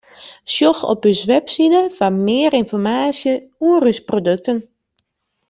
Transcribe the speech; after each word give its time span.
Sjoch 0.53 0.81
op 0.93 1.01
ús 1.11 1.21
website 1.31 1.81
foar 1.97 2.15
mear 2.25 2.53
ynformaasje 2.61 3.33
oer 3.67 3.83
ús 3.91 3.99
produkten. 4.09 4.57